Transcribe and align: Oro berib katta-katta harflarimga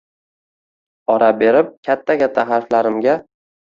Oro 1.17 1.29
berib 1.43 1.71
katta-katta 1.91 2.51
harflarimga 2.53 3.21